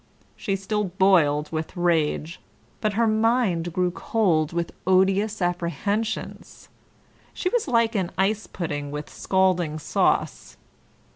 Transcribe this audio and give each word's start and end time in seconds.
She 0.35 0.55
still 0.55 0.85
boiled 0.85 1.51
with 1.51 1.77
rage, 1.77 2.39
but 2.79 2.93
her 2.93 3.05
mind 3.05 3.71
grew 3.71 3.91
cold 3.91 4.51
with 4.51 4.71
odious 4.87 5.43
apprehensions. 5.43 6.69
She 7.35 7.49
was 7.49 7.67
like 7.67 7.93
an 7.93 8.09
ice 8.17 8.47
pudding 8.47 8.89
with 8.89 9.11
scalding 9.11 9.77
sauce. 9.77 10.57